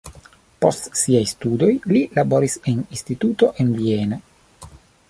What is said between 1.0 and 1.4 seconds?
siaj